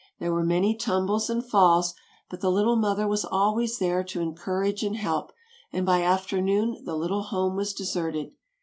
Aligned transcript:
There 0.17 0.33
were 0.33 0.43
many 0.43 0.75
tumbles 0.75 1.29
and 1.29 1.45
falls, 1.47 1.93
but 2.27 2.41
the 2.41 2.49
little 2.49 2.75
mother 2.75 3.07
was 3.07 3.23
always 3.23 3.77
there 3.77 4.03
to 4.05 4.19
encourage 4.19 4.81
and 4.81 4.95
help, 4.95 5.31
and 5.71 5.85
by 5.85 6.01
afternoon 6.01 6.81
the 6.85 6.95
little 6.95 7.21
home 7.21 7.55
was 7.55 7.71
deserted. 7.71 8.31